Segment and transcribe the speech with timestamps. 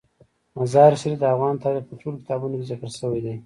[0.57, 3.35] مزارشریف د افغان تاریخ په ټولو کتابونو کې ذکر شوی دی.